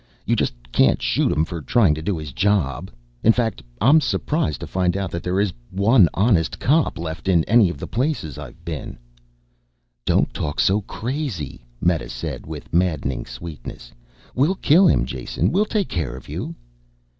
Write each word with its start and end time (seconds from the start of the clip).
You 0.25 0.35
just 0.35 0.55
can't 0.71 0.99
shoot 0.99 1.31
him 1.31 1.45
for 1.45 1.61
trying 1.61 1.93
to 1.93 2.01
do 2.01 2.17
his 2.17 2.31
job. 2.31 2.89
In 3.23 3.31
fact 3.31 3.61
I'm 3.79 4.01
surprised 4.01 4.59
to 4.61 4.65
find 4.65 4.97
out 4.97 5.11
that 5.11 5.21
there 5.21 5.39
is 5.39 5.53
one 5.69 6.09
honest 6.15 6.59
cop 6.59 6.97
left 6.97 7.29
on 7.29 7.43
any 7.43 7.69
of 7.69 7.77
the 7.77 7.85
places 7.85 8.39
I've 8.39 8.65
been." 8.65 8.97
"Don't 10.03 10.33
talk 10.33 10.59
so 10.59 10.81
crazy," 10.81 11.63
Meta 11.79 12.09
said 12.09 12.47
with 12.47 12.73
maddening 12.73 13.27
sweetness. 13.27 13.91
"We'll 14.33 14.55
kill 14.55 14.87
him, 14.87 15.05
Jason. 15.05 15.51
We'll 15.51 15.65
take 15.65 15.89
care 15.89 16.15
of 16.15 16.27
you." 16.27 16.55